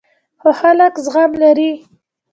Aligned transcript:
خو 0.41 0.49
خلک 0.59 0.93
زغم 1.05 1.31
لري. 1.41 1.71